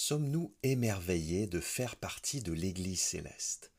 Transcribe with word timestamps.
Sommes-nous 0.00 0.54
émerveillés 0.62 1.48
de 1.48 1.58
faire 1.58 1.96
partie 1.96 2.40
de 2.40 2.52
l'Église 2.52 3.00
céleste? 3.00 3.72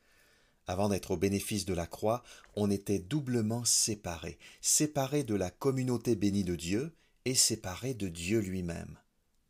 Avant 0.66 0.90
d'être 0.90 1.12
au 1.12 1.16
bénéfice 1.16 1.64
de 1.64 1.72
la 1.72 1.86
croix, 1.86 2.22
on 2.56 2.70
était 2.70 2.98
doublement 2.98 3.64
séparés, 3.64 4.38
séparés 4.60 5.24
de 5.24 5.34
la 5.34 5.50
communauté 5.50 6.16
bénie 6.16 6.44
de 6.44 6.56
Dieu 6.56 6.94
et 7.24 7.34
séparés 7.34 7.94
de 7.94 8.08
Dieu 8.08 8.40
lui-même. 8.40 8.98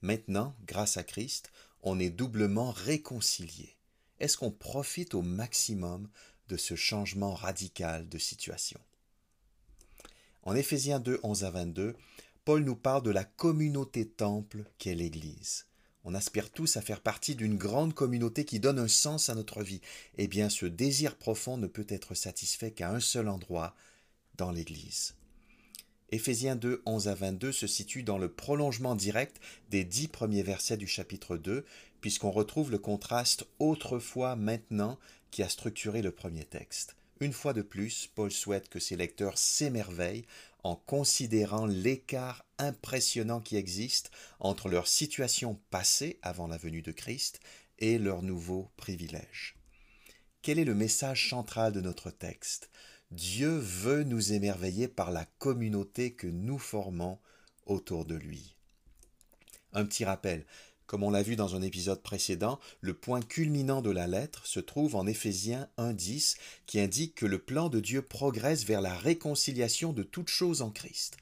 Maintenant, 0.01 0.55
grâce 0.64 0.96
à 0.96 1.03
Christ, 1.03 1.51
on 1.83 1.98
est 1.98 2.09
doublement 2.09 2.71
réconciliés. 2.71 3.77
Est-ce 4.21 4.37
qu'on 4.37 4.52
profite 4.52 5.14
au 5.14 5.23
maximum 5.23 6.09
de 6.46 6.57
ce 6.57 6.77
changement 6.77 7.34
radical 7.34 8.09
de 8.09 8.18
situation? 8.18 8.79
En 10.45 10.55
Éphésiens 10.55 11.00
2, 11.00 11.18
11 11.25 11.43
à 11.43 11.50
22, 11.50 11.96
Paul 12.45 12.62
nous 12.62 12.77
parle 12.77 13.02
de 13.02 13.11
la 13.11 13.25
communauté 13.25 14.07
temple 14.07 14.63
qu'est 14.79 14.95
l'Église. 14.95 15.67
On 16.04 16.14
aspire 16.14 16.50
tous 16.50 16.77
à 16.77 16.81
faire 16.81 17.00
partie 17.00 17.35
d'une 17.35 17.57
grande 17.57 17.95
communauté 17.95 18.45
qui 18.45 18.61
donne 18.61 18.79
un 18.79 18.89
sens 18.89 19.29
à 19.29 19.35
notre 19.35 19.63
vie. 19.63 19.81
Eh 20.17 20.29
bien, 20.29 20.49
ce 20.49 20.67
désir 20.67 21.17
profond 21.17 21.59
ne 21.59 21.67
peut 21.67 21.86
être 21.89 22.14
satisfait 22.14 22.71
qu'à 22.71 22.90
un 22.90 23.00
seul 23.00 23.29
endroit, 23.29 23.75
dans 24.36 24.50
l'Église. 24.50 25.14
Éphésiens 26.13 26.57
2, 26.57 26.82
11 26.86 27.09
à 27.09 27.14
22 27.14 27.53
se 27.53 27.67
situe 27.67 28.03
dans 28.03 28.18
le 28.18 28.32
prolongement 28.32 28.96
direct 28.96 29.40
des 29.68 29.85
dix 29.85 30.09
premiers 30.09 30.43
versets 30.43 30.76
du 30.76 30.86
chapitre 30.86 31.36
2, 31.36 31.64
puisqu'on 32.01 32.31
retrouve 32.31 32.70
le 32.70 32.78
contraste 32.78 33.47
autrefois 33.59 34.34
maintenant 34.34 34.98
qui 35.31 35.42
a 35.42 35.48
structuré 35.48 36.03
le 36.03 36.11
premier 36.11 36.45
texte. 36.45 36.97
Une 37.20 37.34
fois 37.34 37.53
de 37.53 37.61
plus, 37.61 38.06
Paul 38.15 38.33
souhaite 38.33 38.70
que 38.70 38.81
ses 38.81 38.97
lecteurs 38.97 39.37
s'émerveillent 39.37 40.25
en 40.62 40.75
considérant 40.75 41.67
l'écart 41.67 42.45
impressionnant 42.59 43.41
qui 43.41 43.56
existe 43.56 44.11
entre 44.39 44.70
leur 44.70 44.89
situation 44.89 45.61
passée 45.70 46.19
avant 46.23 46.47
la 46.47 46.57
venue 46.57 46.83
de 46.83 46.93
Christ 46.93 47.41
et 47.79 47.99
leurs 47.99 48.23
nouveaux 48.23 48.71
privilèges. 48.77 49.57
Quel 50.41 50.59
est 50.59 50.65
le 50.65 50.75
message 50.75 51.29
central 51.29 51.73
de 51.73 51.83
notre 51.83 52.11
texte? 52.11 52.71
Dieu 53.11 53.55
veut 53.59 54.05
nous 54.05 54.33
émerveiller 54.33 54.89
par 54.89 55.11
la 55.11 55.27
communauté 55.39 56.12
que 56.12 56.27
nous 56.27 56.59
formons 56.59 57.19
autour 57.67 58.07
de 58.07 58.15
lui. 58.15 58.57
Un 59.73 59.84
petit 59.84 60.05
rappel, 60.05 60.47
comme 60.91 61.05
on 61.05 61.11
l'a 61.11 61.23
vu 61.23 61.37
dans 61.37 61.55
un 61.55 61.63
épisode 61.63 62.03
précédent, 62.03 62.59
le 62.81 62.95
point 62.95 63.23
culminant 63.23 63.81
de 63.81 63.93
la 63.93 64.09
lettre 64.09 64.45
se 64.45 64.59
trouve 64.59 64.97
en 64.97 65.07
Éphésiens 65.07 65.69
1.10 65.79 66.37
qui 66.67 66.81
indique 66.81 67.15
que 67.15 67.27
le 67.27 67.39
plan 67.39 67.69
de 67.69 67.79
Dieu 67.79 68.03
progresse 68.03 68.65
vers 68.65 68.81
la 68.81 68.97
réconciliation 68.97 69.93
de 69.93 70.03
toutes 70.03 70.31
choses 70.31 70.63
en 70.63 70.73
Christ. 70.73 71.17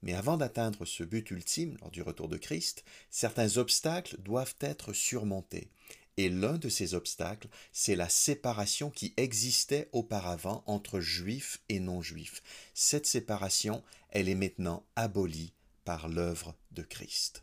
Mais 0.00 0.14
avant 0.14 0.38
d'atteindre 0.38 0.86
ce 0.86 1.04
but 1.04 1.30
ultime 1.30 1.76
lors 1.82 1.90
du 1.90 2.00
retour 2.00 2.28
de 2.28 2.38
Christ, 2.38 2.82
certains 3.10 3.58
obstacles 3.58 4.16
doivent 4.22 4.56
être 4.58 4.94
surmontés. 4.94 5.68
Et 6.16 6.30
l'un 6.30 6.56
de 6.56 6.70
ces 6.70 6.94
obstacles, 6.94 7.48
c'est 7.72 7.96
la 7.96 8.08
séparation 8.08 8.88
qui 8.88 9.12
existait 9.18 9.90
auparavant 9.92 10.64
entre 10.64 10.98
juifs 10.98 11.60
et 11.68 11.78
non-juifs. 11.78 12.42
Cette 12.72 13.04
séparation, 13.04 13.82
elle 14.08 14.30
est 14.30 14.34
maintenant 14.34 14.82
abolie 14.96 15.52
par 15.84 16.08
l'œuvre 16.08 16.54
de 16.70 16.80
Christ. 16.80 17.42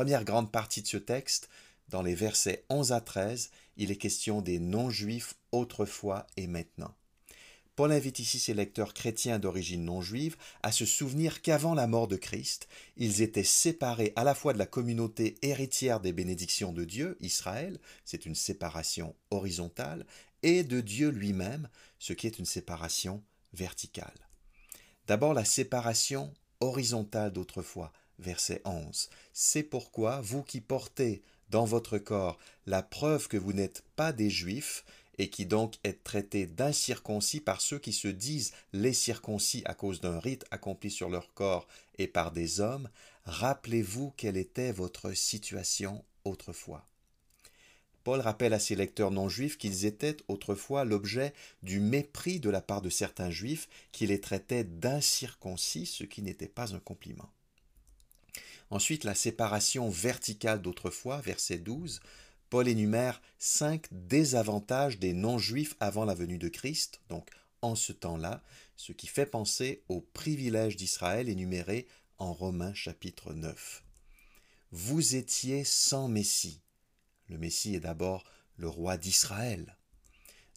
Première 0.00 0.24
grande 0.24 0.50
partie 0.50 0.80
de 0.80 0.86
ce 0.86 0.96
texte, 0.96 1.50
dans 1.90 2.00
les 2.00 2.14
versets 2.14 2.64
11 2.70 2.92
à 2.92 3.02
13, 3.02 3.50
il 3.76 3.90
est 3.90 3.96
question 3.96 4.40
des 4.40 4.58
non-juifs 4.58 5.34
autrefois 5.52 6.26
et 6.38 6.46
maintenant. 6.46 6.94
Paul 7.76 7.92
invite 7.92 8.18
ici 8.18 8.38
ses 8.38 8.54
lecteurs 8.54 8.94
chrétiens 8.94 9.38
d'origine 9.38 9.84
non 9.84 10.00
juive 10.00 10.38
à 10.62 10.72
se 10.72 10.86
souvenir 10.86 11.42
qu'avant 11.42 11.74
la 11.74 11.86
mort 11.86 12.08
de 12.08 12.16
Christ, 12.16 12.66
ils 12.96 13.20
étaient 13.20 13.44
séparés 13.44 14.14
à 14.16 14.24
la 14.24 14.34
fois 14.34 14.54
de 14.54 14.58
la 14.58 14.64
communauté 14.64 15.36
héritière 15.42 16.00
des 16.00 16.14
bénédictions 16.14 16.72
de 16.72 16.84
Dieu, 16.84 17.18
Israël, 17.20 17.78
c'est 18.06 18.24
une 18.24 18.34
séparation 18.34 19.14
horizontale, 19.30 20.06
et 20.42 20.64
de 20.64 20.80
Dieu 20.80 21.10
lui-même, 21.10 21.68
ce 21.98 22.14
qui 22.14 22.26
est 22.26 22.38
une 22.38 22.46
séparation 22.46 23.22
verticale. 23.52 24.30
D'abord 25.06 25.34
la 25.34 25.44
séparation 25.44 26.32
horizontale 26.60 27.34
d'autrefois, 27.34 27.92
verset 28.20 28.62
11. 28.64 29.08
C'est 29.32 29.62
pourquoi, 29.62 30.20
vous 30.20 30.42
qui 30.42 30.60
portez 30.60 31.22
dans 31.50 31.64
votre 31.64 31.98
corps 31.98 32.38
la 32.66 32.82
preuve 32.82 33.28
que 33.28 33.36
vous 33.36 33.52
n'êtes 33.52 33.82
pas 33.96 34.12
des 34.12 34.30
Juifs, 34.30 34.84
et 35.20 35.28
qui 35.28 35.44
donc 35.44 35.74
êtes 35.84 36.02
traités 36.02 36.46
d'incirconcis 36.46 37.40
par 37.40 37.60
ceux 37.60 37.78
qui 37.78 37.92
se 37.92 38.08
disent 38.08 38.52
les 38.72 38.94
circoncis 38.94 39.60
à 39.66 39.74
cause 39.74 40.00
d'un 40.00 40.18
rite 40.18 40.46
accompli 40.50 40.90
sur 40.90 41.10
leur 41.10 41.34
corps 41.34 41.68
et 41.98 42.06
par 42.06 42.32
des 42.32 42.60
hommes, 42.60 42.88
rappelez-vous 43.26 44.14
quelle 44.16 44.38
était 44.38 44.72
votre 44.72 45.12
situation 45.12 46.02
autrefois. 46.24 46.86
Paul 48.02 48.20
rappelle 48.20 48.54
à 48.54 48.58
ses 48.58 48.76
lecteurs 48.76 49.10
non 49.10 49.28
juifs 49.28 49.58
qu'ils 49.58 49.84
étaient 49.84 50.16
autrefois 50.28 50.86
l'objet 50.86 51.34
du 51.62 51.80
mépris 51.80 52.40
de 52.40 52.48
la 52.48 52.62
part 52.62 52.80
de 52.80 52.88
certains 52.88 53.30
juifs 53.30 53.68
qui 53.92 54.06
les 54.06 54.22
traitaient 54.22 54.64
d'incirconcis, 54.64 55.84
ce 55.84 56.04
qui 56.04 56.22
n'était 56.22 56.48
pas 56.48 56.74
un 56.74 56.80
compliment. 56.80 57.30
Ensuite, 58.70 59.04
la 59.04 59.14
séparation 59.14 59.90
verticale 59.90 60.62
d'autrefois, 60.62 61.20
verset 61.20 61.58
12, 61.58 62.00
Paul 62.50 62.68
énumère 62.68 63.20
cinq 63.38 63.86
désavantages 63.90 64.98
des 64.98 65.12
non-juifs 65.12 65.76
avant 65.80 66.04
la 66.04 66.14
venue 66.14 66.38
de 66.38 66.48
Christ, 66.48 67.00
donc 67.08 67.28
en 67.62 67.74
ce 67.74 67.92
temps-là, 67.92 68.42
ce 68.76 68.92
qui 68.92 69.06
fait 69.06 69.26
penser 69.26 69.82
aux 69.88 70.00
privilèges 70.00 70.76
d'Israël 70.76 71.28
énumérés 71.28 71.86
en 72.18 72.32
Romains 72.32 72.74
chapitre 72.74 73.34
9. 73.34 73.84
Vous 74.72 75.16
étiez 75.16 75.64
sans 75.64 76.08
Messie. 76.08 76.60
Le 77.28 77.38
Messie 77.38 77.74
est 77.74 77.80
d'abord 77.80 78.24
le 78.56 78.68
roi 78.68 78.96
d'Israël. 78.96 79.76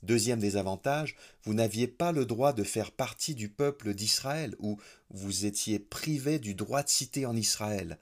Deuxième 0.03 0.39
désavantage, 0.39 1.15
vous 1.43 1.53
n'aviez 1.53 1.87
pas 1.87 2.11
le 2.11 2.25
droit 2.25 2.51
de 2.51 2.65
faire 2.65 2.91
partie 2.91 3.35
du 3.35 3.47
peuple 3.47 3.93
d'Israël, 3.93 4.53
ou 4.59 4.77
vous 5.09 5.45
étiez 5.45 5.79
privé 5.79 6.39
du 6.39 6.55
droit 6.55 6.83
de 6.83 6.89
citer 6.89 7.25
en 7.25 7.37
Israël. 7.37 7.97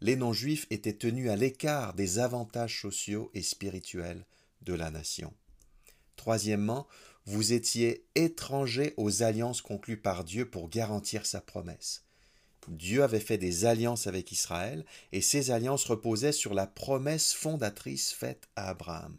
Les 0.00 0.14
non-juifs 0.14 0.68
étaient 0.70 0.96
tenus 0.96 1.28
à 1.28 1.34
l'écart 1.34 1.94
des 1.94 2.20
avantages 2.20 2.80
sociaux 2.80 3.32
et 3.34 3.42
spirituels 3.42 4.24
de 4.62 4.74
la 4.74 4.92
nation. 4.92 5.34
Troisièmement, 6.14 6.86
vous 7.26 7.52
étiez 7.52 8.06
étrangers 8.14 8.94
aux 8.96 9.24
alliances 9.24 9.60
conclues 9.60 10.00
par 10.00 10.22
Dieu 10.22 10.48
pour 10.48 10.68
garantir 10.68 11.26
sa 11.26 11.40
promesse. 11.40 12.04
Dieu 12.68 13.02
avait 13.02 13.18
fait 13.18 13.38
des 13.38 13.64
alliances 13.64 14.06
avec 14.06 14.30
Israël, 14.30 14.84
et 15.10 15.20
ces 15.20 15.50
alliances 15.50 15.84
reposaient 15.84 16.30
sur 16.30 16.54
la 16.54 16.68
promesse 16.68 17.32
fondatrice 17.32 18.12
faite 18.12 18.48
à 18.54 18.68
Abraham. 18.68 19.16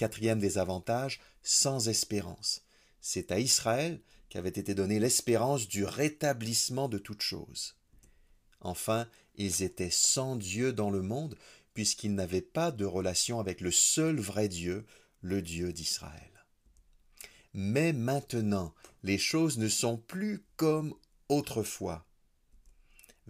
Quatrième 0.00 0.38
des 0.38 0.56
avantages, 0.56 1.20
sans 1.42 1.90
espérance. 1.90 2.62
C'est 3.02 3.32
à 3.32 3.38
Israël 3.38 4.00
qu'avait 4.30 4.48
été 4.48 4.74
donnée 4.74 4.98
l'espérance 4.98 5.68
du 5.68 5.84
rétablissement 5.84 6.88
de 6.88 6.96
toutes 6.96 7.20
choses. 7.20 7.76
Enfin, 8.62 9.06
ils 9.34 9.62
étaient 9.62 9.90
sans 9.90 10.36
Dieu 10.36 10.72
dans 10.72 10.88
le 10.88 11.02
monde, 11.02 11.36
puisqu'ils 11.74 12.14
n'avaient 12.14 12.40
pas 12.40 12.70
de 12.70 12.86
relation 12.86 13.40
avec 13.40 13.60
le 13.60 13.70
seul 13.70 14.18
vrai 14.18 14.48
Dieu, 14.48 14.86
le 15.20 15.42
Dieu 15.42 15.70
d'Israël. 15.70 16.46
Mais 17.52 17.92
maintenant, 17.92 18.74
les 19.02 19.18
choses 19.18 19.58
ne 19.58 19.68
sont 19.68 19.98
plus 19.98 20.46
comme 20.56 20.94
autrefois. 21.28 22.06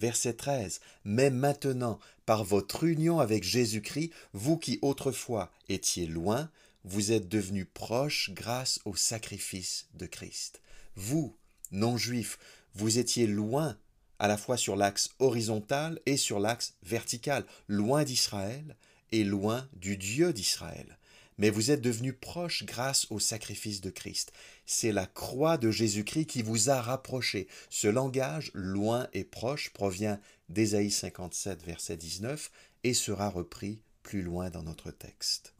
Verset 0.01 0.33
13. 0.33 0.81
Mais 1.05 1.29
maintenant, 1.29 1.99
par 2.25 2.43
votre 2.43 2.85
union 2.85 3.21
avec 3.21 3.45
Jésus-Christ, 3.45 4.11
vous 4.33 4.57
qui 4.57 4.79
autrefois 4.81 5.53
étiez 5.69 6.07
loin, 6.07 6.51
vous 6.85 7.13
êtes 7.13 7.29
devenus 7.29 7.67
proches 7.75 8.31
grâce 8.33 8.81
au 8.87 8.97
sacrifice 8.97 9.89
de 9.93 10.07
Christ. 10.07 10.63
Vous, 10.97 11.37
non-juifs, 11.71 12.39
vous 12.75 12.99
étiez 12.99 13.27
loin 13.27 13.77
à 14.19 14.27
la 14.27 14.39
fois 14.39 14.57
sur 14.57 14.75
l'axe 14.75 15.11
horizontal 15.19 16.01
et 16.07 16.17
sur 16.17 16.41
l'axe 16.41 16.73
vertical, 16.83 17.45
loin 17.69 18.03
d'Israël 18.05 18.77
et 19.13 19.23
loin 19.23 19.69
du 19.75 19.99
Dieu 19.99 20.33
d'Israël 20.33 20.97
mais 21.41 21.49
vous 21.49 21.71
êtes 21.71 21.81
devenus 21.81 22.15
proches 22.21 22.65
grâce 22.65 23.07
au 23.09 23.19
sacrifice 23.19 23.81
de 23.81 23.89
Christ. 23.89 24.31
C'est 24.67 24.93
la 24.93 25.07
croix 25.07 25.57
de 25.57 25.71
Jésus-Christ 25.71 26.27
qui 26.27 26.43
vous 26.43 26.69
a 26.69 26.83
rapprochés. 26.83 27.49
Ce 27.71 27.89
langage 27.89 28.51
loin 28.53 29.09
et 29.15 29.25
proche 29.25 29.71
provient 29.71 30.21
d'Ésaïe 30.51 30.91
57, 30.91 31.65
verset 31.65 31.97
19, 31.97 32.51
et 32.85 32.93
sera 32.93 33.31
repris 33.31 33.81
plus 34.03 34.21
loin 34.21 34.51
dans 34.51 34.63
notre 34.63 34.91
texte. 34.91 35.55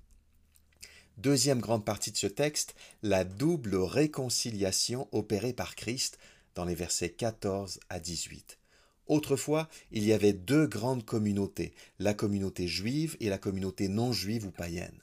Deuxième 1.17 1.61
grande 1.61 1.85
partie 1.85 2.13
de 2.13 2.17
ce 2.19 2.27
texte, 2.27 2.75
la 3.03 3.25
double 3.25 3.77
réconciliation 3.77 5.09
opérée 5.13 5.55
par 5.55 5.77
Christ 5.77 6.19
dans 6.55 6.67
les 6.67 6.75
versets 6.75 7.11
14 7.11 7.81
à 7.89 8.01
18. 8.01 8.59
Autrefois, 9.07 9.71
il 9.93 10.05
y 10.05 10.13
avait 10.13 10.35
deux 10.35 10.67
grandes 10.67 11.07
communautés, 11.07 11.73
la 11.99 12.13
communauté 12.13 12.69
juive 12.69 13.17
et 13.21 13.31
la 13.31 13.39
communauté 13.39 13.89
non 13.89 14.13
juive 14.13 14.47
ou 14.47 14.51
païenne. 14.51 15.01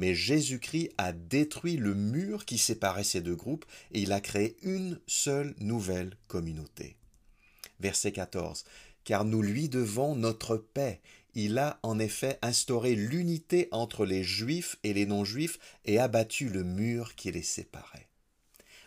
Mais 0.00 0.14
Jésus-Christ 0.14 0.88
a 0.96 1.12
détruit 1.12 1.76
le 1.76 1.94
mur 1.94 2.46
qui 2.46 2.56
séparait 2.56 3.04
ces 3.04 3.20
deux 3.20 3.36
groupes 3.36 3.66
et 3.92 4.00
il 4.00 4.12
a 4.12 4.22
créé 4.22 4.56
une 4.62 4.98
seule 5.06 5.54
nouvelle 5.60 6.16
communauté. 6.26 6.96
Verset 7.80 8.12
14. 8.12 8.64
Car 9.04 9.26
nous 9.26 9.42
lui 9.42 9.68
devons 9.68 10.16
notre 10.16 10.56
paix. 10.56 11.02
il 11.34 11.58
a 11.58 11.78
en 11.82 11.98
effet 11.98 12.38
instauré 12.40 12.94
l'unité 12.94 13.68
entre 13.72 14.06
les 14.06 14.24
juifs 14.24 14.76
et 14.84 14.94
les 14.94 15.04
non-juifs 15.04 15.58
et 15.84 15.98
abattu 15.98 16.48
le 16.48 16.64
mur 16.64 17.14
qui 17.14 17.30
les 17.30 17.42
séparait. 17.42 18.08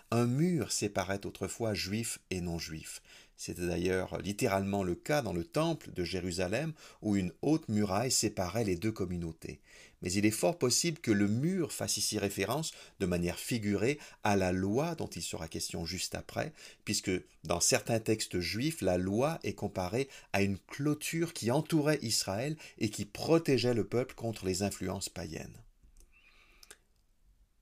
Un 0.09 0.25
mur 0.25 0.71
séparait 0.71 1.27
autrefois 1.27 1.75
juifs 1.75 2.17
et 2.31 2.41
non-juifs. 2.41 3.03
C'était 3.35 3.67
d'ailleurs 3.67 4.17
littéralement 4.19 4.83
le 4.83 4.95
cas 4.95 5.21
dans 5.21 5.33
le 5.33 5.43
temple 5.43 5.91
de 5.91 6.03
Jérusalem 6.03 6.73
où 7.01 7.15
une 7.15 7.33
haute 7.41 7.67
muraille 7.67 8.11
séparait 8.11 8.63
les 8.63 8.75
deux 8.75 8.91
communautés. 8.91 9.59
Mais 10.03 10.11
il 10.11 10.25
est 10.25 10.31
fort 10.31 10.59
possible 10.59 10.99
que 10.99 11.11
le 11.11 11.27
mur 11.27 11.71
fasse 11.71 11.95
ici 11.95 12.19
référence, 12.19 12.73
de 12.99 13.05
manière 13.05 13.39
figurée, 13.39 13.99
à 14.23 14.35
la 14.35 14.51
loi 14.51 14.95
dont 14.95 15.07
il 15.07 15.21
sera 15.21 15.47
question 15.47 15.85
juste 15.85 16.13
après, 16.13 16.51
puisque 16.83 17.11
dans 17.45 17.61
certains 17.61 18.01
textes 18.01 18.41
juifs, 18.41 18.81
la 18.81 18.97
loi 18.97 19.39
est 19.43 19.53
comparée 19.53 20.09
à 20.33 20.41
une 20.41 20.57
clôture 20.67 21.33
qui 21.33 21.51
entourait 21.51 21.99
Israël 22.01 22.57
et 22.79 22.89
qui 22.89 23.05
protégeait 23.05 23.73
le 23.73 23.87
peuple 23.87 24.13
contre 24.13 24.45
les 24.45 24.61
influences 24.61 25.07
païennes. 25.07 25.57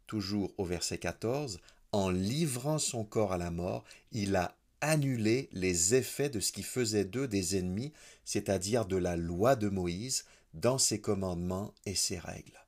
Toujours 0.08 0.52
au 0.58 0.66
verset 0.66 0.98
14, 0.98 1.62
en 1.92 2.10
livrant 2.10 2.80
son 2.80 3.06
corps 3.06 3.34
à 3.34 3.38
la 3.38 3.52
mort, 3.52 3.84
il 4.12 4.36
a 4.36 4.58
annulé 4.82 5.50
les 5.54 5.96
effets 5.96 6.30
de 6.30 6.40
ce 6.40 6.52
qui 6.52 6.64
faisait 6.64 7.06
d'eux 7.06 7.28
des 7.28 7.58
ennemis, 7.58 7.94
c'est-à-dire 8.26 8.86
de 8.86 8.98
la 8.98 9.16
loi 9.16 9.56
de 9.56 9.70
Moïse, 9.70 10.26
dans 10.54 10.78
ses 10.78 11.00
commandements 11.00 11.74
et 11.86 11.96
ses 11.96 12.20
règles. 12.20 12.60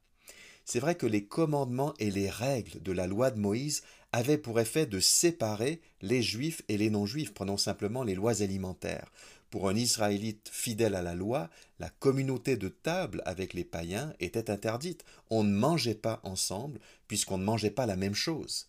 C'est 0.65 0.79
vrai 0.79 0.95
que 0.95 1.05
les 1.05 1.25
commandements 1.25 1.93
et 1.99 2.09
les 2.09 2.29
règles 2.29 2.81
de 2.81 2.91
la 2.91 3.07
loi 3.07 3.31
de 3.31 3.39
Moïse 3.39 3.83
avaient 4.13 4.37
pour 4.37 4.59
effet 4.59 4.85
de 4.85 4.99
séparer 4.99 5.81
les 6.01 6.21
juifs 6.21 6.61
et 6.69 6.77
les 6.77 6.89
non-juifs, 6.89 7.33
prenons 7.33 7.57
simplement 7.57 8.03
les 8.03 8.15
lois 8.15 8.41
alimentaires. 8.41 9.11
Pour 9.49 9.69
un 9.69 9.75
Israélite 9.75 10.49
fidèle 10.51 10.95
à 10.95 11.01
la 11.01 11.13
loi, 11.13 11.49
la 11.79 11.89
communauté 11.89 12.57
de 12.57 12.69
table 12.69 13.21
avec 13.25 13.53
les 13.53 13.63
païens 13.63 14.13
était 14.19 14.49
interdite. 14.49 15.03
On 15.29 15.43
ne 15.43 15.53
mangeait 15.53 15.93
pas 15.93 16.21
ensemble 16.23 16.79
puisqu'on 17.07 17.37
ne 17.37 17.43
mangeait 17.43 17.69
pas 17.69 17.85
la 17.85 17.95
même 17.95 18.15
chose. 18.15 18.67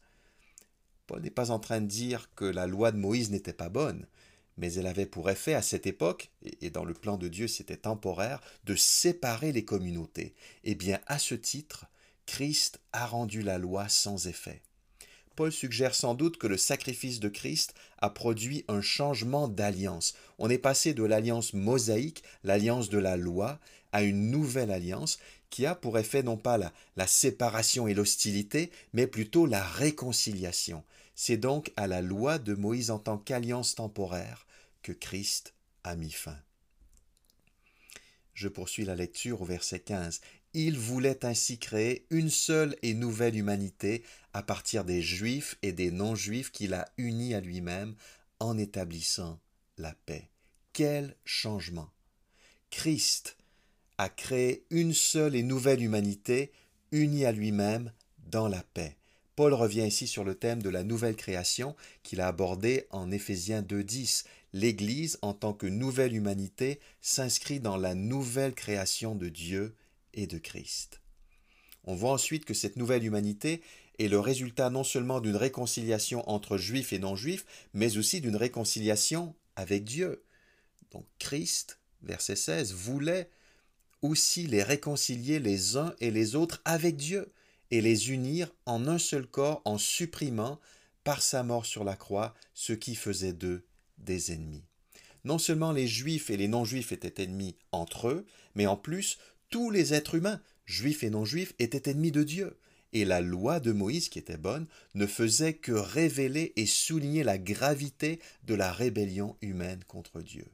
Paul 1.06 1.22
n'est 1.22 1.30
pas 1.30 1.50
en 1.50 1.58
train 1.58 1.80
de 1.80 1.86
dire 1.86 2.30
que 2.34 2.44
la 2.44 2.66
loi 2.66 2.92
de 2.92 2.96
Moïse 2.96 3.30
n'était 3.30 3.52
pas 3.52 3.68
bonne, 3.68 4.06
mais 4.56 4.72
elle 4.74 4.86
avait 4.86 5.06
pour 5.06 5.28
effet 5.30 5.54
à 5.54 5.62
cette 5.62 5.86
époque, 5.86 6.30
et 6.60 6.70
dans 6.70 6.84
le 6.84 6.94
plan 6.94 7.16
de 7.16 7.28
Dieu 7.28 7.48
c'était 7.48 7.76
temporaire, 7.76 8.40
de 8.64 8.74
séparer 8.74 9.52
les 9.52 9.64
communautés. 9.64 10.34
Eh 10.62 10.74
bien, 10.74 11.00
à 11.06 11.18
ce 11.18 11.34
titre, 11.34 11.86
Christ 12.26 12.80
a 12.92 13.06
rendu 13.06 13.42
la 13.42 13.58
loi 13.58 13.88
sans 13.88 14.26
effet. 14.26 14.62
Paul 15.36 15.50
suggère 15.50 15.94
sans 15.94 16.14
doute 16.14 16.38
que 16.38 16.46
le 16.46 16.56
sacrifice 16.56 17.18
de 17.18 17.28
Christ 17.28 17.74
a 17.98 18.08
produit 18.08 18.64
un 18.68 18.80
changement 18.80 19.48
d'alliance. 19.48 20.14
On 20.38 20.48
est 20.48 20.58
passé 20.58 20.94
de 20.94 21.02
l'alliance 21.02 21.54
mosaïque, 21.54 22.22
l'alliance 22.44 22.88
de 22.88 22.98
la 22.98 23.16
loi, 23.16 23.58
à 23.90 24.02
une 24.02 24.30
nouvelle 24.30 24.70
alliance 24.70 25.18
qui 25.54 25.66
a 25.66 25.76
pour 25.76 25.98
effet 25.98 26.24
non 26.24 26.36
pas 26.36 26.58
la, 26.58 27.06
séparation 27.06 27.86
et 27.86 27.94
l'hostilité, 27.94 28.72
mais 28.92 29.06
plutôt 29.06 29.46
la 29.46 29.62
réconciliation. 29.62 30.82
C'est 31.14 31.36
donc 31.36 31.72
à 31.76 31.86
la 31.86 32.02
loi 32.02 32.40
de 32.40 32.54
Moïse 32.54 32.90
en 32.90 32.98
tant 32.98 33.18
qu'alliance 33.18 33.76
temporaire 33.76 34.48
que 34.82 34.90
Christ 34.90 35.54
a 35.84 35.94
mis 35.94 36.10
fin. 36.10 36.36
Je 38.32 38.48
poursuis 38.48 38.84
la 38.84 38.96
lecture 38.96 39.42
au 39.42 39.44
verset 39.44 39.78
15. 39.78 40.22
Il 40.54 40.76
voulait 40.76 41.24
ainsi 41.24 41.60
créer 41.60 42.04
une 42.10 42.30
seule 42.30 42.74
et 42.82 42.92
nouvelle 42.92 43.36
humanité 43.36 44.02
à 44.32 44.42
partir 44.42 44.84
des 44.84 45.02
juifs 45.02 45.56
et 45.62 45.70
des 45.70 45.92
non-juifs 45.92 46.50
qu'il 46.50 46.74
a 46.74 46.88
unis 46.96 47.32
à 47.32 47.40
lui-même 47.40 47.94
en 48.40 48.58
établissant 48.58 49.38
la 49.78 49.94
paix. 50.04 50.28
Quel 50.72 51.14
changement 51.24 51.92
Christ 52.70 53.36
a 53.98 54.08
créé 54.08 54.64
une 54.70 54.94
seule 54.94 55.36
et 55.36 55.42
nouvelle 55.42 55.82
humanité 55.82 56.52
unie 56.92 57.24
à 57.24 57.32
lui-même 57.32 57.92
dans 58.30 58.48
la 58.48 58.62
paix. 58.62 58.96
Paul 59.36 59.52
revient 59.52 59.86
ici 59.86 60.06
sur 60.06 60.22
le 60.22 60.36
thème 60.36 60.62
de 60.62 60.70
la 60.70 60.84
nouvelle 60.84 61.16
création 61.16 61.74
qu'il 62.02 62.20
a 62.20 62.28
abordé 62.28 62.86
en 62.90 63.10
Éphésiens 63.10 63.62
2.10. 63.62 64.24
L'Église, 64.52 65.18
en 65.22 65.34
tant 65.34 65.52
que 65.52 65.66
nouvelle 65.66 66.14
humanité, 66.14 66.78
s'inscrit 67.00 67.58
dans 67.58 67.76
la 67.76 67.94
nouvelle 67.94 68.54
création 68.54 69.16
de 69.16 69.28
Dieu 69.28 69.74
et 70.12 70.28
de 70.28 70.38
Christ. 70.38 71.00
On 71.82 71.96
voit 71.96 72.12
ensuite 72.12 72.44
que 72.44 72.54
cette 72.54 72.76
nouvelle 72.76 73.04
humanité 73.04 73.60
est 73.98 74.08
le 74.08 74.20
résultat 74.20 74.70
non 74.70 74.84
seulement 74.84 75.20
d'une 75.20 75.36
réconciliation 75.36 76.28
entre 76.30 76.56
juifs 76.56 76.92
et 76.92 76.98
non-juifs, 76.98 77.44
mais 77.74 77.96
aussi 77.96 78.20
d'une 78.20 78.36
réconciliation 78.36 79.34
avec 79.56 79.84
Dieu. 79.84 80.22
Donc 80.92 81.04
Christ, 81.18 81.80
verset 82.02 82.36
16, 82.36 82.72
voulait 82.72 83.28
aussi 84.04 84.46
les 84.46 84.62
réconcilier 84.62 85.38
les 85.38 85.78
uns 85.78 85.94
et 85.98 86.10
les 86.10 86.36
autres 86.36 86.60
avec 86.66 86.96
Dieu 86.96 87.32
et 87.70 87.80
les 87.80 88.10
unir 88.10 88.52
en 88.66 88.86
un 88.86 88.98
seul 88.98 89.26
corps 89.26 89.62
en 89.64 89.78
supprimant 89.78 90.60
par 91.04 91.22
sa 91.22 91.42
mort 91.42 91.64
sur 91.64 91.84
la 91.84 91.96
croix 91.96 92.34
ce 92.52 92.74
qui 92.74 92.96
faisait 92.96 93.32
d'eux 93.32 93.64
des 93.96 94.30
ennemis. 94.30 94.64
Non 95.24 95.38
seulement 95.38 95.72
les 95.72 95.88
juifs 95.88 96.28
et 96.28 96.36
les 96.36 96.48
non-juifs 96.48 96.92
étaient 96.92 97.22
ennemis 97.22 97.56
entre 97.72 98.08
eux, 98.08 98.26
mais 98.54 98.66
en 98.66 98.76
plus 98.76 99.16
tous 99.48 99.70
les 99.70 99.94
êtres 99.94 100.16
humains, 100.16 100.42
juifs 100.66 101.02
et 101.02 101.08
non-juifs, 101.08 101.54
étaient 101.58 101.90
ennemis 101.90 102.12
de 102.12 102.24
Dieu. 102.24 102.58
Et 102.92 103.06
la 103.06 103.22
loi 103.22 103.58
de 103.58 103.72
Moïse, 103.72 104.10
qui 104.10 104.18
était 104.18 104.36
bonne, 104.36 104.66
ne 104.94 105.06
faisait 105.06 105.54
que 105.54 105.72
révéler 105.72 106.52
et 106.56 106.66
souligner 106.66 107.24
la 107.24 107.38
gravité 107.38 108.20
de 108.42 108.54
la 108.54 108.70
rébellion 108.70 109.36
humaine 109.40 109.82
contre 109.88 110.20
Dieu. 110.20 110.44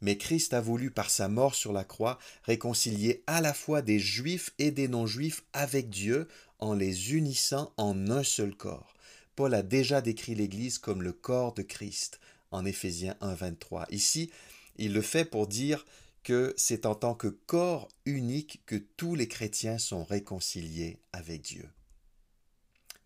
Mais 0.00 0.18
Christ 0.18 0.54
a 0.54 0.60
voulu 0.60 0.90
par 0.90 1.10
sa 1.10 1.28
mort 1.28 1.54
sur 1.54 1.72
la 1.72 1.84
croix 1.84 2.18
réconcilier 2.42 3.22
à 3.26 3.40
la 3.40 3.54
fois 3.54 3.82
des 3.82 3.98
juifs 3.98 4.52
et 4.58 4.70
des 4.70 4.88
non-juifs 4.88 5.44
avec 5.52 5.90
Dieu 5.90 6.28
en 6.58 6.74
les 6.74 7.14
unissant 7.14 7.72
en 7.76 8.10
un 8.10 8.22
seul 8.22 8.54
corps. 8.54 8.94
Paul 9.34 9.54
a 9.54 9.62
déjà 9.62 10.00
décrit 10.00 10.34
l'Église 10.34 10.78
comme 10.78 11.02
le 11.02 11.12
corps 11.12 11.54
de 11.54 11.62
Christ 11.62 12.20
en 12.50 12.64
Éphésiens 12.64 13.16
1.23. 13.20 13.86
Ici, 13.90 14.30
il 14.76 14.92
le 14.92 15.02
fait 15.02 15.24
pour 15.24 15.46
dire 15.46 15.86
que 16.22 16.54
c'est 16.56 16.86
en 16.86 16.94
tant 16.94 17.14
que 17.14 17.28
corps 17.28 17.88
unique 18.04 18.62
que 18.66 18.76
tous 18.76 19.14
les 19.14 19.28
chrétiens 19.28 19.78
sont 19.78 20.04
réconciliés 20.04 20.98
avec 21.12 21.42
Dieu. 21.42 21.68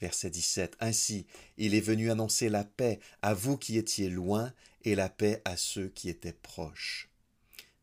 Verset 0.00 0.30
17. 0.30 0.76
Ainsi, 0.80 1.26
il 1.58 1.74
est 1.74 1.80
venu 1.80 2.10
annoncer 2.10 2.48
la 2.48 2.64
paix 2.64 2.98
à 3.20 3.34
vous 3.34 3.58
qui 3.58 3.76
étiez 3.76 4.08
loin 4.08 4.52
et 4.84 4.94
la 4.94 5.08
paix 5.08 5.42
à 5.44 5.56
ceux 5.56 5.88
qui 5.88 6.08
étaient 6.08 6.32
proches. 6.32 7.10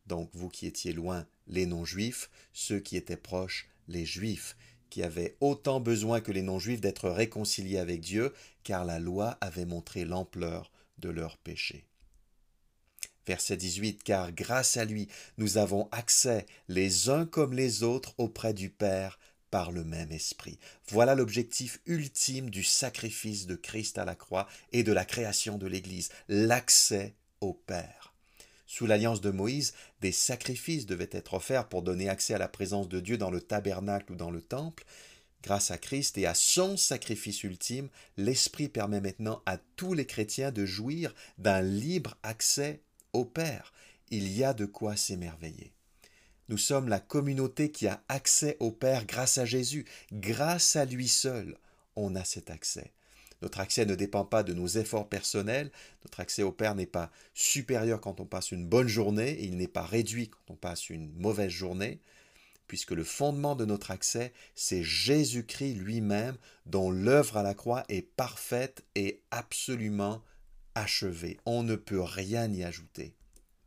Donc, 0.06 0.30
vous 0.32 0.48
qui 0.48 0.66
étiez 0.66 0.92
loin, 0.92 1.26
les 1.46 1.66
non-juifs, 1.66 2.30
ceux 2.52 2.80
qui 2.80 2.96
étaient 2.96 3.16
proches, 3.16 3.68
les 3.88 4.06
juifs 4.06 4.56
qui 4.90 5.02
avaient 5.02 5.36
autant 5.40 5.80
besoin 5.80 6.20
que 6.20 6.32
les 6.32 6.42
non-juifs 6.42 6.80
d'être 6.80 7.10
réconciliés 7.10 7.78
avec 7.78 8.00
Dieu, 8.00 8.32
car 8.64 8.84
la 8.84 8.98
loi 8.98 9.36
avait 9.40 9.66
montré 9.66 10.04
l'ampleur 10.04 10.70
de 10.98 11.10
leurs 11.10 11.36
péchés. 11.38 11.84
Verset 13.26 13.58
18, 13.58 14.02
car 14.02 14.32
grâce 14.32 14.78
à 14.78 14.86
lui, 14.86 15.08
nous 15.36 15.58
avons 15.58 15.88
accès 15.92 16.46
les 16.68 17.10
uns 17.10 17.26
comme 17.26 17.52
les 17.52 17.82
autres 17.82 18.14
auprès 18.16 18.54
du 18.54 18.70
Père 18.70 19.18
par 19.50 19.72
le 19.72 19.84
même 19.84 20.12
esprit. 20.12 20.58
Voilà 20.88 21.14
l'objectif 21.14 21.80
ultime 21.86 22.50
du 22.50 22.62
sacrifice 22.62 23.46
de 23.46 23.56
Christ 23.56 23.98
à 23.98 24.04
la 24.04 24.14
croix 24.14 24.48
et 24.72 24.82
de 24.82 24.92
la 24.92 25.04
création 25.04 25.58
de 25.58 25.66
l'Église, 25.66 26.10
l'accès 26.28 27.14
au 27.40 27.54
Père. 27.54 28.14
Sous 28.66 28.86
l'alliance 28.86 29.22
de 29.22 29.30
Moïse, 29.30 29.72
des 30.02 30.12
sacrifices 30.12 30.84
devaient 30.84 31.08
être 31.12 31.34
offerts 31.34 31.68
pour 31.68 31.82
donner 31.82 32.10
accès 32.10 32.34
à 32.34 32.38
la 32.38 32.48
présence 32.48 32.88
de 32.88 33.00
Dieu 33.00 33.16
dans 33.16 33.30
le 33.30 33.40
tabernacle 33.40 34.12
ou 34.12 34.14
dans 34.14 34.30
le 34.30 34.42
temple. 34.42 34.84
Grâce 35.42 35.70
à 35.70 35.78
Christ 35.78 36.18
et 36.18 36.26
à 36.26 36.34
son 36.34 36.76
sacrifice 36.76 37.44
ultime, 37.44 37.88
l'Esprit 38.18 38.68
permet 38.68 39.00
maintenant 39.00 39.40
à 39.46 39.56
tous 39.76 39.94
les 39.94 40.06
chrétiens 40.06 40.52
de 40.52 40.66
jouir 40.66 41.14
d'un 41.38 41.62
libre 41.62 42.18
accès 42.22 42.82
au 43.14 43.24
Père. 43.24 43.72
Il 44.10 44.28
y 44.28 44.44
a 44.44 44.52
de 44.52 44.66
quoi 44.66 44.96
s'émerveiller. 44.96 45.72
Nous 46.48 46.58
sommes 46.58 46.88
la 46.88 47.00
communauté 47.00 47.70
qui 47.70 47.86
a 47.86 48.02
accès 48.08 48.56
au 48.60 48.70
Père 48.70 49.04
grâce 49.04 49.36
à 49.36 49.44
Jésus. 49.44 49.84
Grâce 50.12 50.76
à 50.76 50.86
lui 50.86 51.06
seul, 51.06 51.56
on 51.94 52.14
a 52.14 52.24
cet 52.24 52.50
accès. 52.50 52.92
Notre 53.42 53.60
accès 53.60 53.84
ne 53.84 53.94
dépend 53.94 54.24
pas 54.24 54.42
de 54.42 54.54
nos 54.54 54.66
efforts 54.66 55.08
personnels. 55.08 55.70
Notre 56.04 56.20
accès 56.20 56.42
au 56.42 56.50
Père 56.50 56.74
n'est 56.74 56.86
pas 56.86 57.10
supérieur 57.34 58.00
quand 58.00 58.20
on 58.20 58.24
passe 58.24 58.50
une 58.50 58.66
bonne 58.66 58.88
journée 58.88 59.38
il 59.40 59.56
n'est 59.56 59.68
pas 59.68 59.84
réduit 59.84 60.28
quand 60.28 60.54
on 60.54 60.56
passe 60.56 60.90
une 60.90 61.12
mauvaise 61.12 61.50
journée, 61.50 62.00
puisque 62.66 62.92
le 62.92 63.04
fondement 63.04 63.54
de 63.54 63.64
notre 63.64 63.90
accès, 63.90 64.32
c'est 64.54 64.82
Jésus-Christ 64.82 65.74
lui-même, 65.74 66.36
dont 66.66 66.90
l'œuvre 66.90 67.36
à 67.36 67.42
la 67.42 67.54
croix 67.54 67.84
est 67.88 68.02
parfaite 68.02 68.84
et 68.94 69.20
absolument 69.30 70.22
achevée. 70.74 71.38
On 71.44 71.62
ne 71.62 71.76
peut 71.76 72.02
rien 72.02 72.50
y 72.52 72.64
ajouter. 72.64 73.14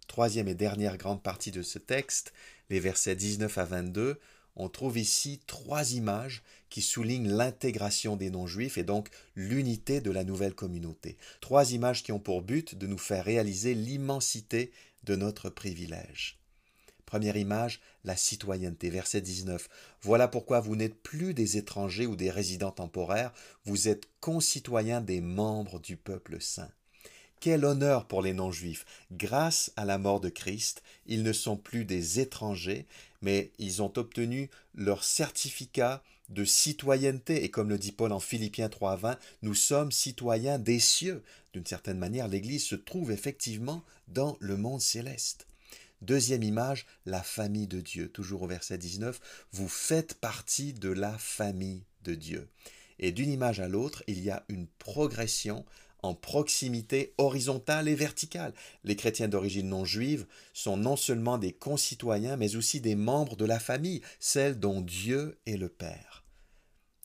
Troisième 0.07 0.49
et 0.49 0.55
dernière 0.55 0.97
grande 0.97 1.23
partie 1.23 1.51
de 1.51 1.61
ce 1.61 1.79
texte, 1.79 2.33
les 2.71 2.79
versets 2.79 3.17
19 3.17 3.57
à 3.57 3.65
22, 3.65 4.19
on 4.55 4.69
trouve 4.69 4.97
ici 4.97 5.41
trois 5.45 5.91
images 5.91 6.41
qui 6.69 6.81
soulignent 6.81 7.29
l'intégration 7.29 8.15
des 8.15 8.29
non-juifs 8.29 8.77
et 8.77 8.83
donc 8.83 9.09
l'unité 9.35 9.99
de 9.99 10.09
la 10.09 10.23
nouvelle 10.23 10.55
communauté. 10.55 11.17
Trois 11.41 11.73
images 11.73 12.01
qui 12.01 12.13
ont 12.13 12.19
pour 12.19 12.41
but 12.41 12.75
de 12.75 12.87
nous 12.87 12.97
faire 12.97 13.25
réaliser 13.25 13.73
l'immensité 13.73 14.71
de 15.03 15.17
notre 15.17 15.49
privilège. 15.49 16.39
Première 17.05 17.35
image, 17.35 17.81
la 18.05 18.15
citoyenneté. 18.15 18.89
Verset 18.89 19.19
19. 19.19 19.67
Voilà 20.01 20.29
pourquoi 20.29 20.61
vous 20.61 20.77
n'êtes 20.77 20.95
plus 20.95 21.33
des 21.33 21.57
étrangers 21.57 22.05
ou 22.05 22.15
des 22.15 22.31
résidents 22.31 22.71
temporaires, 22.71 23.33
vous 23.65 23.89
êtes 23.89 24.07
concitoyens 24.21 25.01
des 25.01 25.19
membres 25.19 25.81
du 25.81 25.97
peuple 25.97 26.39
saint. 26.39 26.71
Quel 27.41 27.65
honneur 27.65 28.05
pour 28.05 28.21
les 28.21 28.33
non-juifs. 28.33 28.85
Grâce 29.11 29.73
à 29.75 29.83
la 29.83 29.97
mort 29.97 30.19
de 30.19 30.29
Christ, 30.29 30.83
ils 31.07 31.23
ne 31.23 31.33
sont 31.33 31.57
plus 31.57 31.85
des 31.85 32.19
étrangers, 32.19 32.85
mais 33.23 33.51
ils 33.57 33.81
ont 33.81 33.91
obtenu 33.97 34.51
leur 34.75 35.03
certificat 35.03 36.03
de 36.29 36.45
citoyenneté. 36.45 37.43
Et 37.43 37.49
comme 37.49 37.69
le 37.69 37.79
dit 37.79 37.93
Paul 37.93 38.11
en 38.11 38.19
Philippiens 38.19 38.67
3.20, 38.67 39.17
nous 39.41 39.55
sommes 39.55 39.91
citoyens 39.91 40.59
des 40.59 40.79
cieux. 40.79 41.23
D'une 41.53 41.65
certaine 41.65 41.97
manière, 41.97 42.27
l'Église 42.27 42.63
se 42.63 42.75
trouve 42.75 43.09
effectivement 43.09 43.83
dans 44.07 44.37
le 44.39 44.55
monde 44.55 44.79
céleste. 44.79 45.47
Deuxième 46.03 46.43
image, 46.43 46.85
la 47.07 47.23
famille 47.23 47.65
de 47.65 47.81
Dieu. 47.81 48.07
Toujours 48.07 48.43
au 48.43 48.47
verset 48.47 48.77
19, 48.77 49.19
vous 49.51 49.67
faites 49.67 50.13
partie 50.13 50.73
de 50.73 50.89
la 50.89 51.17
famille 51.17 51.81
de 52.03 52.13
Dieu. 52.13 52.47
Et 52.99 53.11
d'une 53.11 53.31
image 53.31 53.59
à 53.59 53.67
l'autre, 53.67 54.03
il 54.05 54.21
y 54.23 54.29
a 54.29 54.45
une 54.47 54.67
progression 54.77 55.65
en 56.03 56.13
proximité 56.13 57.13
horizontale 57.17 57.87
et 57.87 57.95
verticale. 57.95 58.53
Les 58.83 58.95
chrétiens 58.95 59.27
d'origine 59.27 59.69
non 59.69 59.85
juive 59.85 60.25
sont 60.53 60.77
non 60.77 60.95
seulement 60.95 61.37
des 61.37 61.53
concitoyens, 61.53 62.37
mais 62.37 62.55
aussi 62.55 62.81
des 62.81 62.95
membres 62.95 63.35
de 63.35 63.45
la 63.45 63.59
famille, 63.59 64.01
celle 64.19 64.59
dont 64.59 64.81
Dieu 64.81 65.39
est 65.45 65.57
le 65.57 65.69
Père. 65.69 66.23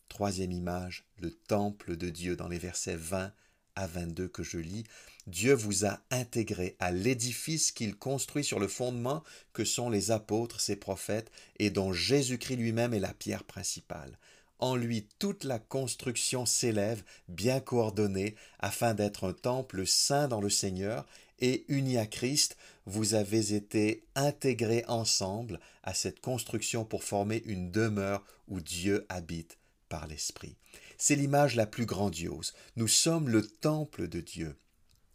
Troisième 0.09 0.53
image, 0.53 1.05
le 1.21 1.31
temple 1.31 1.97
de 1.97 2.09
Dieu 2.09 2.37
dans 2.37 2.49
les 2.49 2.59
versets 2.59 2.97
20 2.97 3.33
à 3.75 3.87
22 3.87 4.29
que 4.29 4.43
je 4.43 4.59
lis, 4.59 4.85
Dieu 5.27 5.53
vous 5.53 5.85
a 5.85 6.01
intégré 6.11 6.77
à 6.79 6.93
l'édifice 6.93 7.73
qu'il 7.73 7.97
construit 7.97 8.45
sur 8.45 8.59
le 8.59 8.69
fondement 8.69 9.23
que 9.53 9.65
sont 9.65 9.91
les 9.91 10.11
apôtres, 10.11 10.61
ses 10.61 10.77
prophètes, 10.77 11.31
et 11.59 11.71
dont 11.71 11.93
Jésus-Christ 11.93 12.57
lui-même 12.57 12.95
est 12.95 13.01
la 13.01 13.13
pierre 13.13 13.45
principale. 13.45 14.19
En 14.59 14.75
lui 14.75 15.07
toute 15.19 15.45
la 15.45 15.59
construction 15.59 16.47
s'élève, 16.47 17.03
bien 17.29 17.61
coordonnée, 17.61 18.37
afin 18.59 18.95
d'être 18.95 19.29
un 19.29 19.33
temple 19.33 19.87
saint 19.87 20.29
dans 20.29 20.41
le 20.41 20.51
Seigneur, 20.51 21.07
et 21.39 21.65
uni 21.69 21.99
à 21.99 22.07
Christ, 22.07 22.57
vous 22.87 23.15
avez 23.15 23.55
été 23.55 24.05
intégrés 24.15 24.85
ensemble 24.89 25.61
à 25.83 25.93
cette 25.93 26.21
construction 26.21 26.85
pour 26.85 27.05
former 27.05 27.43
une 27.45 27.71
demeure 27.71 28.25
où 28.49 28.61
Dieu 28.61 29.05
habite 29.09 29.59
par 29.89 30.07
l'Esprit. 30.07 30.57
C'est 30.99 31.17
l'image 31.17 31.55
la 31.57 31.67
plus 31.67 31.87
grandiose. 31.87 32.55
Nous 32.77 32.89
sommes 32.89 33.29
le 33.29 33.47
temple 33.47 34.09
de 34.09 34.21
Dieu. 34.21 34.57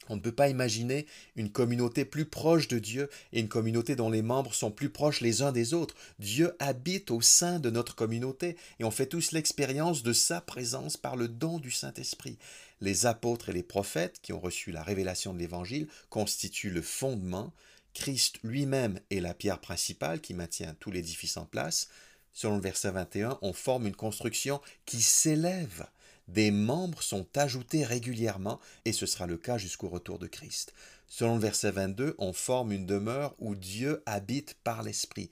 On 0.10 0.16
ne 0.16 0.22
peut 0.22 0.32
pas 0.32 0.50
imaginer 0.50 1.06
une 1.36 1.52
communauté 1.52 2.06
plus 2.06 2.26
proche 2.26 2.68
de 2.68 2.80
Dieu 2.80 3.10
et 3.34 3.40
une 3.40 3.48
communauté 3.48 3.96
dont 3.96 4.10
les 4.10 4.22
membres 4.22 4.54
sont 4.54 4.72
plus 4.72 4.90
proches 4.90 5.22
les 5.22 5.42
uns 5.42 5.52
des 5.52 5.74
autres. 5.74 5.96
Dieu 6.20 6.54
habite 6.60 7.12
au 7.12 7.22
sein 7.22 7.60
de 7.60 7.70
notre 7.70 7.96
communauté 7.96 8.58
et 8.80 8.84
on 8.84 8.92
fait 8.92 9.06
tous 9.06 9.32
l'expérience 9.32 10.04
de 10.04 10.14
sa 10.14 10.42
présence 10.42 10.98
par 10.98 11.16
le 11.16 11.28
don 11.28 11.60
du 11.60 11.72
Saint-Esprit. 11.72 12.38
Les 12.82 13.06
apôtres 13.06 13.50
et 13.50 13.54
les 13.54 13.64
prophètes 13.64 14.20
qui 14.22 14.34
ont 14.34 14.40
reçu 14.40 14.72
la 14.72 14.84
révélation 14.84 15.34
de 15.34 15.40
l'Évangile 15.40 15.88
constituent 16.10 16.72
le 16.72 16.82
fondement. 16.82 17.54
Christ 17.94 18.40
lui-même 18.44 19.00
est 19.12 19.20
la 19.20 19.34
pierre 19.34 19.60
principale 19.60 20.20
qui 20.20 20.34
maintient 20.34 20.76
tout 20.80 20.92
l'édifice 20.92 21.38
en 21.38 21.46
place. 21.46 21.90
Selon 22.34 22.56
le 22.56 22.62
verset 22.62 22.92
21, 22.92 23.38
on 23.42 23.54
forme 23.54 23.88
une 23.88 23.96
construction 23.96 24.62
qui 24.86 25.02
s'élève. 25.02 25.86
Des 26.34 26.50
membres 26.50 27.04
sont 27.04 27.28
ajoutés 27.36 27.84
régulièrement 27.84 28.62
et 28.86 28.94
ce 28.94 29.06
sera 29.06 29.28
le 29.28 29.36
cas 29.36 29.58
jusqu'au 29.58 29.90
retour 29.90 30.18
de 30.18 30.28
Christ. 30.28 30.74
Selon 31.10 31.36
le 31.36 31.42
verset 31.42 31.72
22, 31.72 32.16
on 32.20 32.32
forme 32.32 32.72
une 32.72 32.86
demeure 32.86 33.36
où 33.40 33.54
Dieu 33.54 34.02
habite 34.06 34.54
par 34.64 34.82
l'Esprit. 34.82 35.30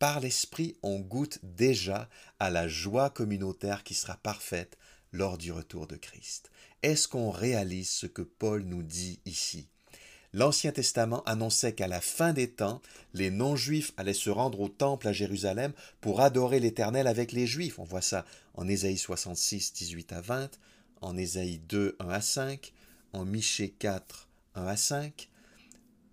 Par 0.00 0.18
l'Esprit, 0.18 0.76
on 0.82 0.98
goûte 0.98 1.38
déjà 1.44 2.08
à 2.40 2.50
la 2.50 2.66
joie 2.66 3.10
communautaire 3.10 3.84
qui 3.84 3.94
sera 3.94 4.16
parfaite 4.16 4.76
lors 5.12 5.38
du 5.38 5.52
retour 5.52 5.86
de 5.86 5.94
Christ. 5.94 6.50
Est-ce 6.82 7.06
qu'on 7.06 7.30
réalise 7.30 7.90
ce 7.90 8.06
que 8.06 8.22
Paul 8.22 8.62
nous 8.62 8.82
dit 8.82 9.20
ici? 9.26 9.68
l'Ancien 10.32 10.72
Testament 10.72 11.22
annonçait 11.24 11.72
qu'à 11.72 11.88
la 11.88 12.00
fin 12.00 12.32
des 12.32 12.50
temps, 12.50 12.80
les 13.14 13.30
non-juifs 13.30 13.92
allaient 13.96 14.12
se 14.12 14.30
rendre 14.30 14.60
au 14.60 14.68
temple 14.68 15.08
à 15.08 15.12
Jérusalem 15.12 15.72
pour 16.00 16.20
adorer 16.20 16.60
l'Éternel 16.60 17.06
avec 17.06 17.32
les 17.32 17.46
juifs. 17.46 17.78
On 17.78 17.84
voit 17.84 18.00
ça 18.00 18.24
en 18.54 18.68
Ésaïe 18.68 18.98
66, 18.98 19.72
18 19.72 20.12
à 20.12 20.20
20, 20.20 20.58
en 21.00 21.16
Ésaïe 21.16 21.60
2, 21.68 21.96
1 21.98 22.08
à 22.08 22.20
5, 22.20 22.72
en 23.12 23.24
Michée 23.24 23.70
4, 23.70 24.28
1 24.54 24.66
à 24.66 24.76
5. 24.76 25.28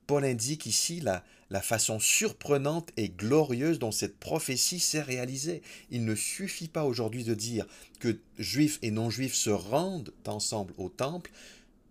Paul 0.05 0.23
indique 0.23 0.65
ici 0.65 1.01
la, 1.01 1.23
la 1.49 1.61
façon 1.61 1.99
surprenante 1.99 2.91
et 2.95 3.09
glorieuse 3.09 3.79
dont 3.79 3.91
cette 3.91 4.17
prophétie 4.17 4.79
s'est 4.79 5.01
réalisée. 5.01 5.61
Il 5.89 6.05
ne 6.05 6.15
suffit 6.15 6.69
pas 6.69 6.85
aujourd'hui 6.85 7.23
de 7.23 7.33
dire 7.33 7.65
que 7.99 8.19
juifs 8.37 8.79
et 8.81 8.91
non-juifs 8.91 9.35
se 9.35 9.49
rendent 9.49 10.13
ensemble 10.25 10.73
au 10.77 10.87
temple, 10.87 11.31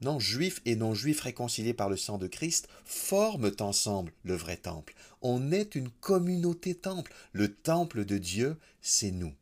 non, 0.03 0.21
juifs 0.21 0.61
et 0.67 0.76
non-juifs 0.76 1.21
réconciliés 1.21 1.73
par 1.73 1.88
le 1.88 1.97
sang 1.97 2.19
de 2.19 2.26
Christ 2.26 2.69
forment 2.85 3.53
ensemble 3.61 4.12
le 4.25 4.35
vrai 4.35 4.59
temple. 4.59 4.95
On 5.23 5.53
est 5.53 5.75
une 5.75 5.88
communauté 5.88 6.75
temple. 6.75 7.12
Le 7.33 7.53
temple 7.53 8.05
de 8.05 8.19
Dieu, 8.19 8.59
c'est 8.83 9.11
nous. 9.11 9.33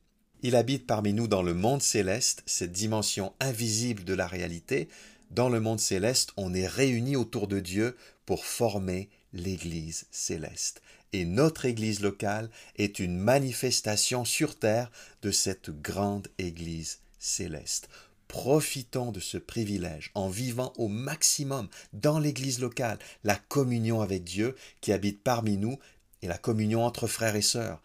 Il 0.47 0.57
habite 0.57 0.87
parmi 0.87 1.15
nous 1.15 1.27
dans 1.27 1.43
le 1.43 1.55
monde 1.55 1.81
céleste, 1.81 2.43
cette 2.45 2.71
dimension 2.71 3.33
invisible 3.41 4.05
de 4.05 4.13
la 4.13 4.27
réalité. 4.27 4.91
Dans 5.31 5.49
le 5.49 5.59
monde 5.59 5.81
céleste, 5.81 6.35
on 6.37 6.53
est 6.53 6.67
réunis 6.67 7.17
autour 7.17 7.49
de 7.49 7.61
Dieu 7.61 7.97
pour 8.27 8.45
former 8.45 9.09
l'Église 9.33 10.05
céleste. 10.11 10.83
Et 11.15 11.25
notre 11.25 11.65
Église 11.65 12.03
locale 12.03 12.51
est 12.77 12.99
une 12.99 13.17
manifestation 13.17 14.27
sur 14.27 14.59
terre 14.59 14.93
de 15.23 15.31
cette 15.31 15.71
grande 15.71 16.29
Église 16.37 16.99
céleste. 17.19 17.89
Profitons 18.29 19.13
de 19.13 19.21
ce 19.21 19.39
privilège 19.39 20.11
en 20.15 20.29
vivant 20.29 20.75
au 20.77 20.89
maximum 20.89 21.71
dans 21.95 22.19
l'Église 22.19 22.61
locale 22.61 22.99
la 23.23 23.37
communion 23.37 24.03
avec 24.03 24.25
Dieu 24.25 24.57
qui 24.83 24.93
habite 24.93 25.23
parmi 25.23 25.57
nous 25.57 25.79
et 26.21 26.29
la 26.29 26.37
communion 26.37 26.85
entre 26.85 27.07
frères 27.07 27.37
et 27.37 27.41
sœurs. 27.41 27.81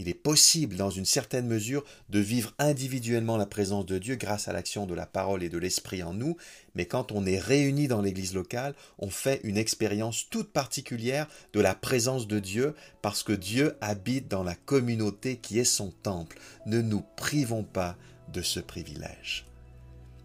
Il 0.00 0.08
est 0.08 0.14
possible, 0.14 0.76
dans 0.76 0.88
une 0.88 1.04
certaine 1.04 1.46
mesure, 1.46 1.84
de 2.08 2.20
vivre 2.20 2.54
individuellement 2.58 3.36
la 3.36 3.44
présence 3.44 3.84
de 3.84 3.98
Dieu 3.98 4.14
grâce 4.14 4.48
à 4.48 4.54
l'action 4.54 4.86
de 4.86 4.94
la 4.94 5.04
parole 5.04 5.42
et 5.42 5.50
de 5.50 5.58
l'Esprit 5.58 6.02
en 6.02 6.14
nous, 6.14 6.38
mais 6.74 6.86
quand 6.86 7.12
on 7.12 7.26
est 7.26 7.38
réunis 7.38 7.86
dans 7.86 8.00
l'Église 8.00 8.32
locale, 8.32 8.74
on 8.98 9.10
fait 9.10 9.42
une 9.44 9.58
expérience 9.58 10.30
toute 10.30 10.54
particulière 10.54 11.26
de 11.52 11.60
la 11.60 11.74
présence 11.74 12.26
de 12.26 12.38
Dieu 12.38 12.74
parce 13.02 13.22
que 13.22 13.34
Dieu 13.34 13.76
habite 13.82 14.26
dans 14.26 14.42
la 14.42 14.54
communauté 14.54 15.36
qui 15.36 15.58
est 15.58 15.64
son 15.64 15.90
temple. 16.02 16.38
Ne 16.64 16.80
nous 16.80 17.04
privons 17.16 17.62
pas 17.62 17.98
de 18.32 18.40
ce 18.40 18.60
privilège. 18.60 19.49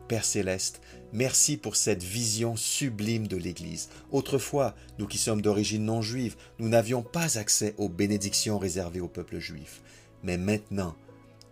Père 0.07 0.25
céleste, 0.25 0.81
merci 1.13 1.57
pour 1.57 1.75
cette 1.75 2.03
vision 2.03 2.55
sublime 2.55 3.27
de 3.27 3.38
l'Église. 3.38 3.89
Autrefois, 4.12 4.75
nous 5.00 5.07
qui 5.07 5.17
sommes 5.17 5.41
d'origine 5.41 5.85
non 5.85 6.01
juive, 6.03 6.35
nous 6.59 6.69
n'avions 6.69 7.01
pas 7.01 7.39
accès 7.39 7.74
aux 7.77 7.89
bénédictions 7.89 8.59
réservées 8.59 9.00
au 9.00 9.07
peuple 9.07 9.39
juif. 9.39 9.81
Mais 10.21 10.38
maintenant, 10.38 10.95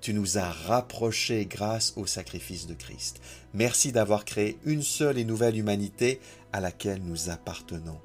tu 0.02 0.14
nous 0.14 0.38
as 0.38 0.52
rapprochés 0.52 1.46
grâce 1.46 1.94
au 1.96 2.06
sacrifice 2.06 2.68
de 2.68 2.76
Christ. 2.76 3.22
Merci 3.54 3.92
d'avoir 3.92 4.26
créé 4.26 4.60
une 4.66 4.84
seule 4.84 5.18
et 5.18 5.26
nouvelle 5.26 5.58
humanité 5.58 6.20
à 6.52 6.60
laquelle 6.60 7.02
nous 7.02 7.30
appartenons. 7.30 8.00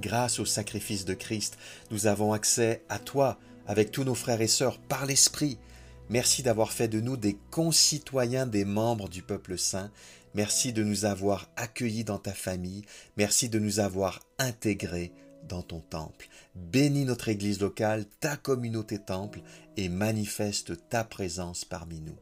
Grâce 0.00 0.40
au 0.40 0.44
sacrifice 0.44 1.04
de 1.04 1.14
Christ, 1.14 1.56
nous 1.90 2.06
avons 2.06 2.32
accès 2.32 2.82
à 2.88 2.98
toi 2.98 3.38
avec 3.66 3.92
tous 3.92 4.04
nos 4.04 4.14
frères 4.14 4.40
et 4.40 4.46
sœurs 4.46 4.78
par 4.78 5.06
l'Esprit. 5.06 5.56
Merci 6.10 6.42
d'avoir 6.42 6.72
fait 6.72 6.88
de 6.88 7.00
nous 7.00 7.16
des 7.16 7.36
concitoyens 7.50 8.46
des 8.46 8.64
membres 8.64 9.08
du 9.08 9.22
peuple 9.22 9.58
saint. 9.58 9.90
Merci 10.34 10.72
de 10.72 10.82
nous 10.82 11.04
avoir 11.04 11.48
accueillis 11.56 12.04
dans 12.04 12.18
ta 12.18 12.32
famille. 12.32 12.84
Merci 13.16 13.48
de 13.48 13.58
nous 13.58 13.80
avoir 13.80 14.20
intégrés 14.38 15.12
dans 15.48 15.62
ton 15.62 15.80
temple. 15.80 16.28
Bénis 16.54 17.04
notre 17.04 17.28
Église 17.28 17.60
locale, 17.60 18.04
ta 18.20 18.36
communauté 18.36 18.98
temple, 18.98 19.40
et 19.76 19.88
manifeste 19.88 20.88
ta 20.88 21.04
présence 21.04 21.64
parmi 21.64 22.00
nous. 22.00 22.16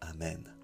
Amen. 0.00 0.61